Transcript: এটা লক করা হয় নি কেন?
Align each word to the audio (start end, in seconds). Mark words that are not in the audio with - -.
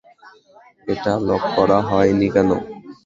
এটা 0.87 1.13
লক 1.27 1.43
করা 1.55 1.79
হয় 1.87 2.11
নি 2.19 2.27
কেন? 2.33 2.49